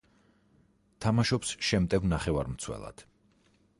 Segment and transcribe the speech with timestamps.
[1.05, 3.05] თამაშობს შემტევ ნახევარმცველად.